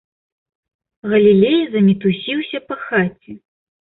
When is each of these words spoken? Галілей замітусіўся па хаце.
Галілей 1.11 1.59
замітусіўся 1.75 2.57
па 2.71 2.75
хаце. 2.87 3.31